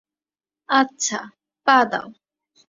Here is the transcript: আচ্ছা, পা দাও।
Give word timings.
আচ্ছা, 0.69 1.19
পা 1.67 1.77
দাও। 1.91 2.07